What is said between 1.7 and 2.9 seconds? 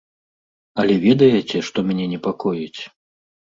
мяне непакоіць?